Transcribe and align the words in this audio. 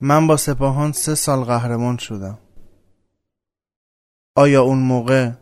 من 0.00 0.26
با 0.26 0.36
سپاهان 0.36 0.92
سه 0.92 1.14
سال 1.14 1.44
قهرمان 1.44 1.96
شدم 1.96 2.38
آیا 4.34 4.62
اون 4.62 4.78
موقع 4.78 5.32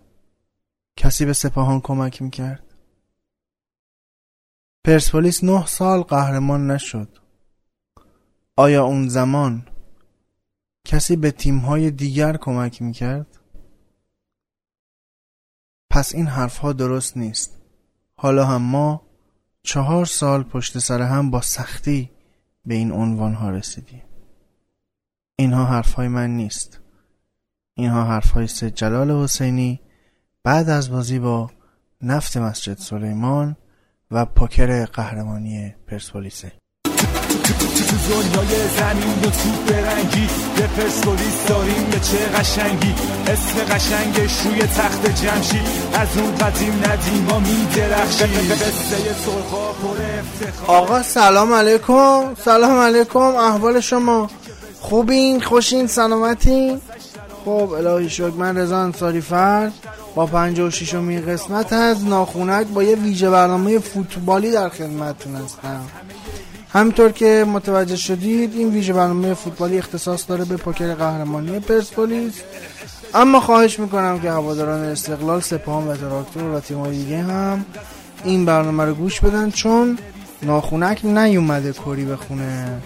کسی 0.97 1.25
به 1.25 1.33
سپاهان 1.33 1.81
کمک 1.81 2.23
می‌کرد؟ 2.23 2.75
پرسپولیس 4.85 5.45
نه 5.45 5.67
سال 5.67 6.03
قهرمان 6.03 6.71
نشد 6.71 7.19
آیا 8.57 8.85
اون 8.85 9.09
زمان 9.09 9.69
کسی 10.85 11.17
به 11.17 11.31
تیمهای 11.31 11.91
دیگر 11.91 12.37
کمک 12.37 12.83
می‌کرد؟ 12.83 13.41
پس 15.91 16.15
این 16.15 16.27
حرفها 16.27 16.73
درست 16.73 17.17
نیست 17.17 17.63
حالا 18.17 18.45
هم 18.45 18.63
ما 18.63 19.03
چهار 19.63 20.07
سال 20.07 20.43
پشت 20.43 20.79
سر 20.79 21.03
هم 21.03 21.31
با 21.31 21.41
سختی 21.41 22.11
به 22.67 22.75
این 22.75 22.93
عنوان 22.93 23.35
ها 23.35 23.51
رسیدیم 23.51 24.03
اینها 25.37 25.65
حرفهای 25.65 26.09
من 26.09 26.31
نیست. 26.31 26.81
اینها 27.75 28.05
حرفهای 28.05 28.47
سید 28.47 28.75
جلال 28.75 29.11
حسینی. 29.11 29.81
بعد 30.45 30.69
از 30.69 30.91
بازی 30.91 31.19
با 31.19 31.51
نفت 32.03 32.37
مسجد 32.37 32.79
سلیمان 32.79 33.57
و 34.11 34.25
پوکر 34.25 34.85
قهرمانی 34.85 35.75
پرسپولیسه. 35.87 36.53
تو 37.89 37.97
دنیای 38.11 38.69
زمین 38.69 39.19
و 39.19 39.31
توپ 39.31 39.67
برنگی 39.69 40.29
به 40.57 40.67
پرسپولیس 40.67 41.49
داریم 41.49 41.91
به 41.91 42.01
چه 42.01 42.19
قشنگی؟ 42.19 42.95
اسم 43.27 43.75
قشنگش 43.75 44.41
روی 44.41 44.63
تخت 44.63 45.07
جمشی 45.07 45.61
از 45.95 46.19
اون 46.19 46.35
قدیم 46.35 46.73
ندیم 46.73 47.27
ما 47.31 47.41
می 47.41 47.67
درخشی 47.77 48.25
قصه 48.49 49.13
سرخا 49.13 49.73
پر 49.73 50.03
افتخار. 50.03 50.77
آقا 50.77 51.03
سلام 51.03 51.53
علیکم. 51.53 52.35
سلام 52.35 52.79
علیکم. 52.79 53.19
احوال 53.19 53.81
شما؟ 53.81 54.31
خوبین 54.85 55.41
خوشین 55.41 55.87
سلامتین. 55.87 56.81
خب 57.45 57.51
الهی 57.51 58.11
شکر 58.11 58.31
من 58.31 58.57
رضا 58.57 58.79
انصاری 58.79 59.21
فرد. 59.21 59.73
با 60.15 60.27
56 60.27 60.95
می 60.95 61.19
قسمت 61.19 61.73
از 61.73 62.05
ناخونک 62.05 62.67
با 62.67 62.83
یه 62.83 62.97
ویژه 62.97 63.31
برنامه 63.31 63.79
فوتبالی 63.79 64.51
در 64.51 64.69
خدمتتون 64.69 65.37
هستم. 65.37 65.81
همینطور 66.73 67.13
که 67.13 67.47
متوجه 67.49 67.97
شدید 67.97 68.55
این 68.55 68.69
ویژه 68.69 68.93
برنامه 68.93 69.35
فوتبالی 69.35 69.79
اختصاص 69.79 70.25
داره 70.29 70.45
به 70.45 70.57
پوکر 70.57 70.95
قهرمانی 70.95 71.61
پرسپولیس. 71.61 72.35
اما 73.15 73.41
خواهش 73.41 73.79
می‌کنم 73.79 74.21
که 74.21 74.31
هواداران 74.31 74.83
استقلال 74.85 75.41
سپاهان 75.41 75.89
و 75.89 75.97
تراکتور 75.97 76.43
و 76.43 76.61
تیم‌های 76.61 76.97
دیگه 76.97 77.19
هم 77.19 77.65
این 78.25 78.45
برنامه 78.45 78.85
رو 78.85 78.95
گوش 78.95 79.21
بدن 79.21 79.51
چون 79.51 79.99
ناخونک 80.43 81.05
نیومده 81.05 81.73
کری 81.73 82.05
بخونه. 82.05 82.83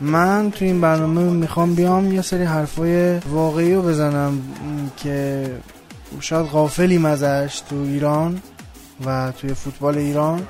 من 0.00 0.50
تو 0.50 0.64
این 0.64 0.80
برنامه 0.80 1.22
می‌خوام 1.22 1.74
بیام 1.74 2.12
یه 2.12 2.22
سری 2.22 2.44
حرفای 2.44 3.18
واقعی 3.18 3.74
رو 3.74 3.82
بزنم 3.82 4.38
که 4.96 5.46
شاید 6.20 6.46
غافلیم 6.46 7.04
ازش 7.04 7.62
تو 7.70 7.76
ایران 7.76 8.42
و 9.06 9.32
توی 9.32 9.54
فوتبال 9.54 9.98
ایران. 9.98 10.46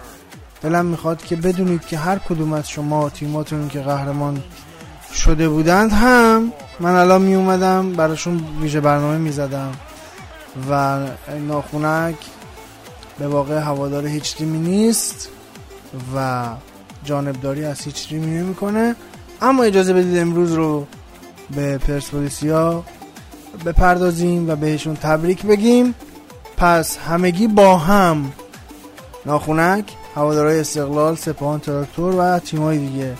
دلم 0.62 0.86
می‌خواد 0.86 1.24
که 1.24 1.36
بدونید 1.36 1.86
که 1.86 1.98
هر 1.98 2.18
کدوم 2.18 2.52
از 2.52 2.68
شما 2.68 3.10
تیماتون 3.10 3.68
که 3.68 3.80
قهرمان 3.80 4.42
شده 5.14 5.48
بودند 5.48 5.92
هم 5.92 6.52
من 6.80 6.94
الان 6.94 7.22
می 7.22 7.34
اومدم 7.34 7.92
براشون 7.92 8.44
ویژه 8.60 8.80
برنامه 8.80 9.18
می‌زدم 9.18 9.72
و 10.70 10.98
ناخونک 11.48 12.16
به 13.18 13.28
واقع 13.28 13.58
هوادار 13.58 14.06
هیچ 14.06 14.36
تیمی 14.36 14.58
نیست 14.58 15.28
و 16.16 16.46
جانبداری 17.04 17.64
از 17.64 17.80
هیچ 17.80 18.08
تیمی 18.08 18.26
نمی‌کنه. 18.26 18.96
اما 19.42 19.62
اجازه 19.62 19.92
بدید 19.92 20.18
امروز 20.18 20.52
رو 20.52 20.86
به 21.54 21.78
پرسپولیسیا 21.78 22.84
بپردازیم 23.66 24.50
و 24.50 24.56
بهشون 24.56 24.96
تبریک 24.96 25.46
بگیم. 25.46 25.94
پس 26.56 26.98
همگی 26.98 27.46
با 27.46 27.76
هم 27.76 28.32
ناخونک 29.26 29.84
هوادارهای 30.14 30.60
استقلال 30.60 31.16
سپاهان 31.16 31.60
تراکتور 31.60 32.14
و 32.14 32.38
تیمای 32.38 32.78
دیگه. 32.78 33.14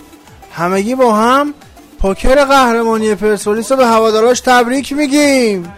همگی 0.51 0.95
با 0.95 1.15
هم 1.15 1.53
پوکر 1.99 2.45
قهرمانی 2.45 3.15
پرسپولیس 3.15 3.71
رو 3.71 3.77
به 3.77 3.87
هواداراش 3.87 4.39
تبریک 4.39 4.93
میگیم. 4.93 5.73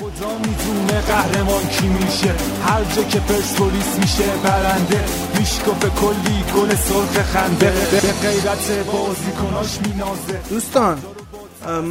خدا 0.00 0.38
می‌دونه 0.38 1.00
قهرمان 1.00 1.66
کی 1.66 1.88
میشه؟ 1.88 2.34
هر 2.66 2.84
جا 2.96 3.02
که 3.02 3.20
پرسپولیس 3.20 3.98
میشه 4.00 4.24
برنده. 4.44 5.04
میشکفه 5.38 5.88
کلی 5.88 6.44
گل 6.56 6.74
سرخ 6.74 7.22
خنده. 7.22 7.72
به 7.90 8.00
غیرت 8.00 8.86
بازیکناش 8.86 9.78
مینازه. 9.86 10.40
دوستان 10.50 10.98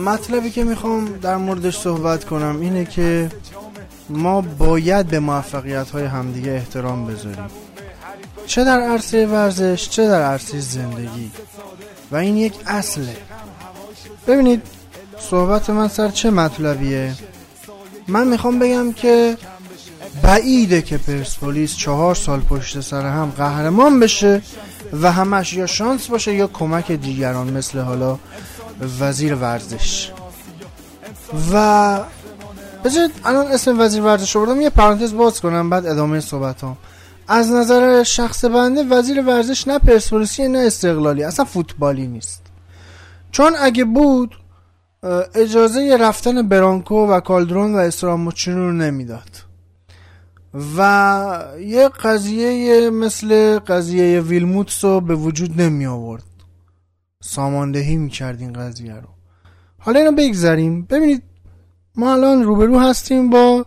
مطلبی 0.05 0.49
که 0.49 0.63
می‌خوام 0.63 1.05
در 1.21 1.37
موردش 1.37 1.77
صحبت 1.77 2.25
کنم 2.25 2.59
اینه 2.61 2.85
که 2.85 3.31
ما 4.09 4.41
باید 4.41 5.07
به 5.07 5.19
موفقیت 5.19 5.89
های 5.89 6.05
همدیگه 6.05 6.51
احترام 6.51 7.05
بذاریم. 7.05 7.45
چه 8.45 8.63
در 8.63 8.79
عرصه 8.79 9.25
ورزش 9.27 9.89
چه 9.89 10.07
در 10.07 10.21
عرصه 10.21 10.59
زندگی. 10.59 11.31
و 12.11 12.15
این 12.15 12.37
یک 12.37 12.53
اصله. 12.67 13.17
ببینید 14.27 14.61
صحبت 15.19 15.69
من 15.69 15.87
سر 15.87 16.09
چه 16.09 16.31
مطلبیه؟ 16.31 17.13
من 18.11 18.27
می‌خوام 18.27 18.59
بگم 18.59 18.93
که 18.93 19.37
بعیده 20.23 20.81
که 20.81 20.97
پرسپولیس 20.97 21.75
چهار 21.77 22.15
سال 22.15 22.39
پشت 22.39 22.81
سر 22.81 23.05
هم 23.05 23.33
قهرمان 23.37 23.99
بشه 23.99 24.41
و 25.01 25.11
همش 25.11 25.53
یا 25.53 25.65
شانس 25.65 26.07
باشه 26.07 26.33
یا 26.33 26.47
کمک 26.47 26.91
دیگران 26.91 27.49
مثل 27.49 27.79
حالا 27.79 28.19
وزیر 28.99 29.35
ورزش 29.35 30.11
و 31.53 31.99
بذارید 32.83 33.11
الان 33.25 33.47
اسم 33.47 33.79
وزیر 33.79 34.01
ورزش 34.01 34.35
رو 34.35 34.61
یه 34.61 34.69
پرانتز 34.69 35.13
باز 35.13 35.41
کنم 35.41 35.69
بعد 35.69 35.85
ادامه 35.85 36.19
صحبت 36.19 36.63
هم. 36.63 36.77
از 37.27 37.51
نظر 37.51 38.03
شخص 38.03 38.45
بنده 38.45 38.83
وزیر 38.83 39.21
ورزش 39.21 39.67
نه 39.67 39.79
پرسپولیسی 39.79 40.47
نه 40.47 40.59
استقلالی 40.59 41.23
اصلا 41.23 41.45
فوتبالی 41.45 42.07
نیست 42.07 42.41
چون 43.31 43.53
اگه 43.59 43.85
بود 43.85 44.40
اجازه 45.35 45.97
رفتن 45.99 46.47
برانکو 46.47 46.95
و 46.95 47.19
کالدرون 47.19 47.75
و 47.75 47.77
استراموچینو 47.77 48.57
رو 48.57 48.71
نمی‌داد. 48.71 49.29
و 50.77 51.43
یه 51.59 51.89
قضیه 51.89 52.89
مثل 52.89 53.59
قضیه 53.59 54.21
ویلموتس 54.21 54.85
رو 54.85 55.01
به 55.01 55.15
وجود 55.15 55.61
نمی 55.61 55.85
آورد. 55.85 56.23
ساماندهی 57.23 57.97
می‌کرد 57.97 58.41
این 58.41 58.53
قضیه 58.53 58.95
رو. 58.95 59.07
حالا 59.79 59.99
اینو 59.99 60.11
بگذاریم 60.11 60.81
ببینید 60.81 61.23
ما 61.95 62.13
الان 62.13 62.43
روبرو 62.43 62.79
هستیم 62.79 63.29
با 63.29 63.65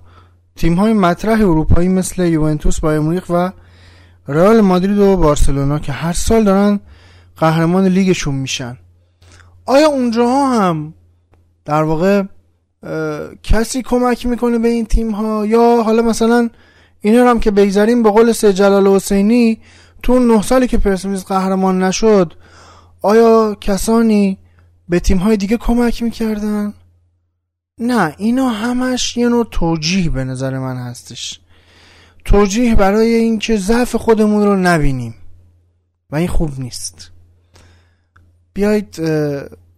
تیم 0.56 0.74
های 0.74 0.92
مطرح 0.92 1.40
اروپایی 1.40 1.88
مثل 1.88 2.24
یوونتوس 2.24 2.80
با 2.80 3.00
مونیخ 3.00 3.24
و 3.30 3.50
رئال 4.28 4.60
مادرید 4.60 4.98
و 4.98 5.16
بارسلونا 5.16 5.78
که 5.78 5.92
هر 5.92 6.12
سال 6.12 6.44
دارن 6.44 6.80
قهرمان 7.36 7.86
لیگشون 7.86 8.34
میشن. 8.34 8.78
آیا 9.66 9.86
اونجاها 9.86 10.58
هم 10.58 10.94
در 11.64 11.82
واقع 11.82 12.22
کسی 13.42 13.82
کمک 13.82 14.26
می‌کنه 14.26 14.58
به 14.58 14.68
این 14.68 14.86
تیم 14.86 15.10
ها 15.10 15.46
یا 15.46 15.82
حالا 15.82 16.02
مثلا 16.02 16.50
اینا 17.00 17.30
هم 17.30 17.40
که 17.40 17.50
بگذاریم 17.50 18.02
به 18.02 18.10
قول 18.10 18.32
سه 18.32 18.52
جلال 18.52 18.86
حسینی 18.86 19.60
تو 20.02 20.18
نه 20.18 20.42
سالی 20.42 20.66
که 20.66 20.78
پرسپولیس 20.78 21.24
قهرمان 21.24 21.82
نشد 21.82 22.34
آیا 23.02 23.56
کسانی 23.60 24.38
به 24.88 25.00
تیم 25.00 25.18
های 25.18 25.36
دیگه 25.36 25.56
کمک 25.56 26.02
می‌کردن؟ 26.02 26.74
نه 27.78 28.14
اینا 28.18 28.48
همش 28.48 29.16
یه 29.16 29.28
نوع 29.28 29.46
توجیه 29.50 30.10
به 30.10 30.24
نظر 30.24 30.58
من 30.58 30.76
هستش. 30.76 31.40
توجیه 32.24 32.74
برای 32.74 33.14
اینکه 33.14 33.56
ضعف 33.56 33.96
خودمون 33.96 34.44
رو 34.44 34.56
نبینیم. 34.56 35.14
و 36.10 36.16
این 36.16 36.28
خوب 36.28 36.60
نیست. 36.60 37.10
بیایید 38.54 39.02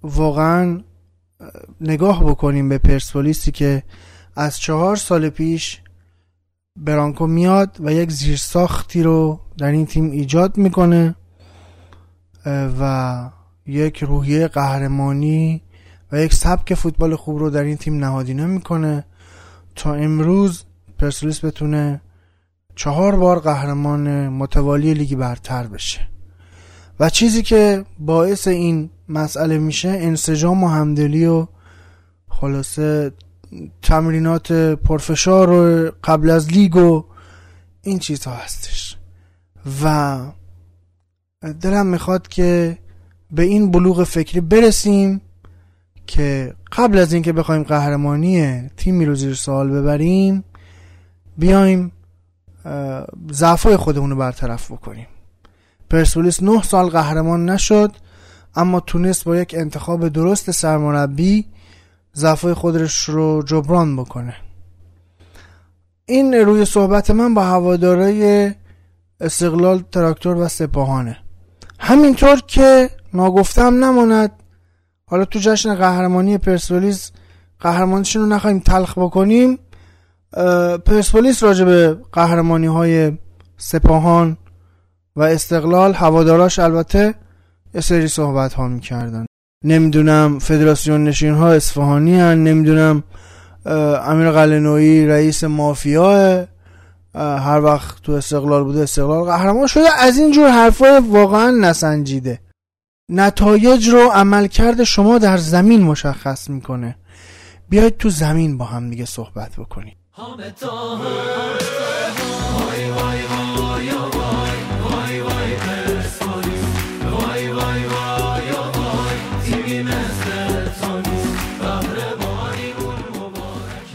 واقعا 0.03 0.81
نگاه 1.81 2.25
بکنیم 2.25 2.69
به 2.69 2.79
پرسپولیسی 2.79 3.53
که 3.53 3.83
از 4.37 4.59
چهار 4.59 4.97
سال 4.97 5.29
پیش 5.29 5.81
برانکو 6.77 7.27
میاد 7.27 7.77
و 7.81 7.93
یک 7.93 8.11
زیرساختی 8.11 9.03
رو 9.03 9.41
در 9.59 9.71
این 9.71 9.87
تیم 9.87 10.11
ایجاد 10.11 10.57
می‌کنه 10.57 11.15
و 12.81 13.31
یک 13.67 14.05
روحیه 14.05 14.49
قهرمانی 14.49 15.63
و 16.13 16.21
یک 16.21 16.35
سبک 16.35 16.75
فوتبال 16.75 17.17
خوب 17.17 17.39
رو 17.39 17.51
در 17.51 17.63
این 17.63 17.77
تیم 17.77 17.99
نهادینه 17.99 18.47
می‌کنه 18.47 19.05
تا 19.75 19.95
امروز 19.95 20.65
پرسپولیس 20.99 21.45
بتونه 21.45 22.01
چهار 22.75 23.17
بار 23.17 23.39
قهرمان 23.41 24.29
متوالی 24.29 24.95
لیگ 24.95 25.15
برتر 25.15 25.67
بشه. 25.67 26.09
و 27.01 27.11
چیزی 27.11 27.43
که 27.43 27.85
باعث 27.99 28.49
این 28.49 28.91
مسئله 29.09 29.59
میشه 29.59 29.89
انسجام 29.89 30.65
و 30.65 30.69
همدلی 30.69 31.27
و 31.27 31.47
خلاصه 32.29 33.13
تمرینات 33.83 34.53
پرفشار 34.53 35.51
و 35.51 35.91
قبل 36.05 36.31
از 36.31 36.53
لیگ 36.53 36.77
و 36.77 37.05
این 37.83 37.99
چیزها 37.99 38.35
هستش. 38.35 38.97
و 39.83 40.19
دلم 41.61 41.87
می‌خواد 41.87 42.29
که 42.29 42.79
به 43.31 43.43
این 43.43 43.71
بلوغ 43.71 44.05
فکری 44.05 44.41
برسیم 44.41 45.21
که 46.07 46.55
قبل 46.73 46.99
از 46.99 47.13
اینکه 47.13 47.33
بخوایم 47.33 47.63
قهرمانی 47.63 48.69
تیمی 48.77 49.05
رو 49.05 49.15
زیر 49.15 49.35
سوال 49.35 49.71
ببریم 49.71 50.45
بیایم 51.39 51.93
ضعفای 53.33 53.77
خودمون 53.77 54.11
رو 54.11 54.17
برطرف 54.17 54.73
بکنیم. 54.73 55.07
پرسپولیس 55.91 56.43
نه 56.43 56.63
سال 56.63 56.89
قهرمان 56.89 57.51
نشد 57.51 57.93
اما 58.55 58.81
تونست 58.81 59.25
با 59.25 59.37
یک 59.37 59.55
انتخاب 59.59 60.09
درست 60.09 60.51
سرمربی 60.51 61.47
ضعفای 62.15 62.55
خودش 62.55 63.05
رو 63.05 63.43
جبران 63.43 63.97
بکنه. 63.97 64.37
این 66.07 66.35
روی 66.35 66.65
صحبت 66.65 67.11
من 67.11 67.35
با 67.35 67.45
هوادارای 67.45 68.53
استقلال 69.21 69.83
تراکتور 69.93 70.37
و 70.37 70.49
سپاهانه. 70.49 71.17
همینطور 71.79 72.41
که 72.47 72.91
ناگفتم 73.15 73.85
نماند 73.85 74.31
حالا 75.07 75.25
تو 75.25 75.39
جشن 75.39 75.75
قهرمانی 75.75 76.39
پرسپولیس 76.39 77.13
قهرمانیشون 77.61 78.23
رو 78.23 78.29
نخواهیم 78.29 78.61
تلخ 78.61 78.99
بکنیم 78.99 79.59
پرسپولیس 80.87 81.43
راجع 81.43 81.65
به 81.65 81.99
قهرمانی 82.13 82.67
های 82.67 83.13
سپاهان 83.57 84.37
و 85.17 85.23
استقلال 85.23 85.95
هواداراش 85.95 86.59
البته 86.59 87.15
یه 87.75 87.81
سری 87.81 88.09
صحبت 88.09 88.55
ها 88.55 88.69
می‌کردن. 88.69 89.27
نمی‌دونم 89.65 90.39
فدراسیون 90.39 91.05
نشین 91.05 91.35
ها 91.35 91.53
اصفهانی 91.53 92.21
هن 92.21 92.45
نمی‌دونم 92.45 93.03
امیر 94.05 94.31
قلنوی 94.31 95.07
رئیس 95.07 95.45
مافیا 95.45 96.45
هر 97.15 97.61
وقت 97.61 98.03
تو 98.03 98.13
استقلال 98.13 98.65
بوده 98.65 98.81
استقلال 98.81 99.25
قهرمان 99.25 99.67
شده. 99.67 99.89
از 99.99 100.19
اینجور 100.19 100.51
حرفا 100.51 101.01
واقعا 101.11 101.51
نسنجیده. 101.51 102.41
نتایج 103.11 103.89
رو 103.89 104.11
عملکرد 104.15 104.85
شما 104.85 105.19
در 105.19 105.37
زمین 105.37 105.83
مشخص 105.83 106.51
می‌کنه. 106.51 106.97
بیاید 107.69 107.97
تو 107.97 108.11
زمین 108.11 108.59
با 108.59 108.65
هم 108.65 108.91
دیگه 108.91 109.05
صحبت 109.05 109.57
بکنید 109.57 109.97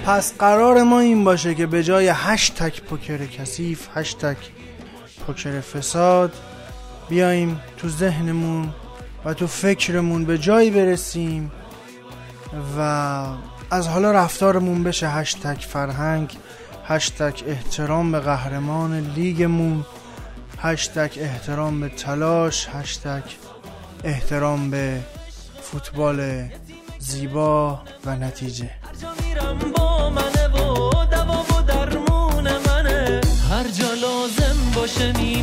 پس 0.06 0.34
قرار 0.40 0.84
ما 0.84 1.00
این 1.00 1.24
باشه 1.24 1.56
که 1.56 1.66
به 1.66 1.84
جای 1.84 2.12
هشتک 2.16 2.82
پوکر 2.82 3.26
کثیف 3.26 3.88
هشتک 3.96 4.38
پوکر 5.28 5.60
فساد 5.60 6.34
بیایم 7.10 7.62
تو 7.78 7.90
ذهنمون 7.90 8.70
و 9.26 9.34
تو 9.34 9.48
فکرمون 9.48 10.26
به 10.26 10.38
جایی 10.38 10.72
برسیم 10.72 11.52
و 12.78 12.82
از 13.72 13.88
حالا 13.88 14.12
رفتارمون 14.12 14.84
بشه 14.84 15.10
هشتک 15.10 15.62
فرهنگ 15.62 16.38
هشتک 16.86 17.44
احترام 17.48 18.12
به 18.12 18.20
قهرمان 18.20 19.00
لیگمون 19.16 19.86
هشتک 20.60 21.18
احترام 21.22 21.80
به 21.80 21.90
تلاش 21.90 22.68
هشتک 22.74 23.36
احترام 24.04 24.70
به 24.70 25.00
فوتبال 25.72 26.50
زیبا 27.00 27.80
و 28.06 28.16
نتیجه. 28.16 28.70
هر 33.50 33.68
جا 33.68 33.94
لازم 33.94 34.56
باشه 34.76 35.18
می 35.18 35.41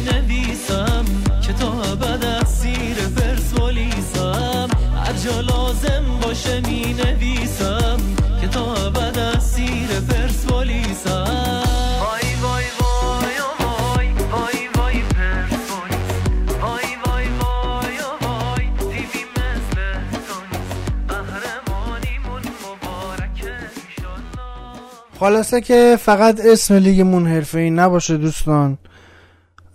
خلاصه 25.18 25.60
که 25.60 25.96
فقط 26.00 26.40
اسم 26.44 26.74
لیگمون 26.74 27.26
حرفه 27.26 27.58
ای 27.58 27.70
نباشه 27.70 28.16
دوستان. 28.16 28.78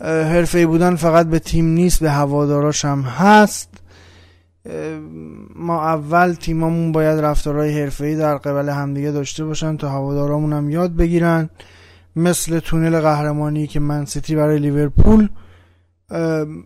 حرفه 0.01 0.57
ای 0.57 0.65
بودن 0.65 0.95
فقط 0.95 1.27
به 1.27 1.39
تیم 1.39 1.65
نیست 1.65 1.99
به 1.99 2.11
هواداراش 2.11 2.85
هم 2.85 3.01
هست. 3.01 3.69
ما 5.55 5.83
اول 5.85 6.33
تیمامون 6.33 6.91
باید 6.91 7.19
رفتارهای 7.19 7.81
حرفه 7.81 8.05
ای 8.05 8.15
در 8.15 8.37
قبل 8.37 8.69
همدیگه 8.69 9.11
داشته 9.11 9.45
باشن 9.45 9.77
تا 9.77 9.89
هوادارامون 9.89 10.53
هم 10.53 10.69
یاد 10.69 10.95
بگیرن. 10.95 11.49
مثل 12.15 12.59
تونل 12.59 12.99
قهرمانی 12.99 13.67
که 13.67 13.79
من 13.79 14.05
سیتی 14.05 14.35
برای 14.35 14.59
لیورپول 14.59 15.29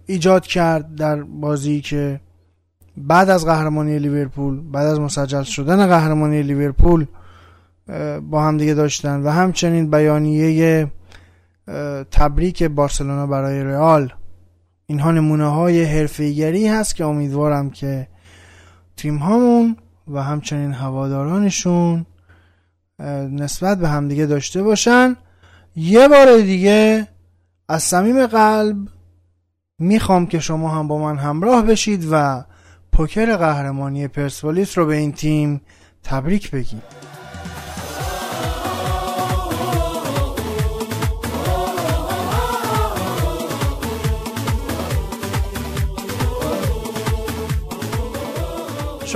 ایجاد 0.05 0.47
کرد 0.47 0.95
در 0.95 1.23
بازی 1.23 1.81
که 1.81 2.19
بعد 2.97 3.29
از 3.29 3.45
قهرمانی 3.45 3.99
لیورپول 3.99 4.71
بعد 4.71 4.87
از 4.87 4.99
مسجل 4.99 5.43
شدن 5.43 5.87
قهرمانی 5.87 6.43
لیورپول 6.43 7.05
با 8.21 8.43
هم 8.43 8.57
دیگه 8.57 8.73
داشتن 8.73 9.21
و 9.21 9.29
همچنین 9.29 9.89
بیانیه 9.91 10.91
تبریک 12.11 12.63
بارسلونا 12.63 13.27
برای 13.27 13.63
رئال. 13.63 14.13
اینها 14.85 15.11
نمونه 15.11 15.45
های 15.45 15.83
حرفیگری 15.83 16.67
هست 16.67 16.95
که 16.95 17.05
امیدوارم 17.05 17.69
که 17.69 18.07
تیم 18.97 19.17
هامون 19.17 19.77
و 20.07 20.23
همچنین 20.23 20.73
هوادارانشون 20.73 22.05
نسبت 23.31 23.77
به 23.77 23.89
همدیگه 23.89 24.25
داشته 24.25 24.63
باشن. 24.63 25.15
یه 25.75 26.07
بار 26.07 26.37
دیگه 26.37 27.07
از 27.69 27.83
صمیم 27.83 28.27
قلب 28.27 28.77
می‌خوام 29.79 30.25
که 30.25 30.39
شما 30.39 30.69
هم 30.69 30.87
با 30.87 30.97
من 30.97 31.17
همراه 31.17 31.61
بشید 31.61 32.07
و 32.11 32.43
پوکر 32.91 33.35
قهرمانی 33.35 34.07
پرسپولیس 34.07 34.77
رو 34.77 34.85
به 34.85 34.95
این 34.95 35.11
تیم 35.11 35.61
تبریک 36.03 36.51
بگید 36.51 36.83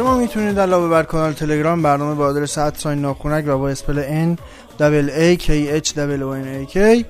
شما 0.02 0.18
می‌تونید 0.18 0.60
علاوه 0.60 0.90
بر 0.90 1.04
کانال 1.04 1.34
تلگرام 1.34 1.82
برنامه 1.82 2.16
با 2.16 2.26
آدرس 2.26 2.60
sign 2.78 3.02
ناخونک 3.02 3.46
و 3.48 3.58
با 3.58 3.70
spell 3.70 4.04
N 4.04 4.38
A 4.80 5.42
K 5.42 5.48
H 5.84 5.90
N 5.90 6.68
A 6.68 6.74
K 6.74 7.06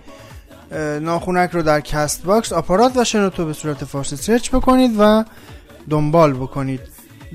ناخونک 1.01 1.49
رو 1.51 1.61
در 1.61 1.81
CastBox 1.81 2.53
آپارات 2.53 2.97
و 2.97 3.03
شنوتو 3.03 3.45
به 3.45 3.53
صورت 3.53 3.85
فارسی 3.85 4.15
search 4.15 4.49
بکنید 4.49 4.91
و 4.99 5.23
دنبال 5.89 6.33
بکنید. 6.33 6.79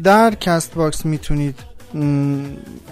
در 0.05 0.35
CastBox 0.35 1.07
می‌تونید 1.07 1.59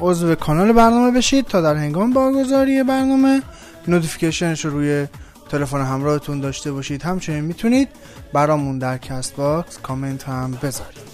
عضو 0.00 0.34
کانال 0.34 0.72
برنامه 0.72 1.10
بشید 1.10 1.46
تا 1.46 1.60
در 1.60 1.74
هنگام 1.74 2.12
برگزاری 2.12 2.82
برنامه. 2.82 3.42
notification 3.88 4.53
ش 4.53 4.64
رو 4.64 4.70
روی 4.70 5.06
تلفن 5.48 5.80
همراهتون 5.80 6.40
داشته 6.40 6.72
باشید. 6.72 7.02
همچنین 7.02 7.44
می‌تونید 7.44 7.88
برامون 8.32 8.78
در 8.78 8.98
CastBox 8.98 9.78
comment 9.78 10.24
هم 10.24 10.58
بذارید. 10.62 11.13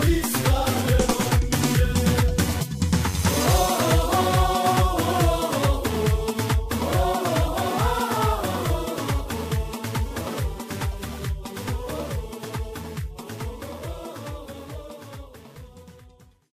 police. 0.00 0.33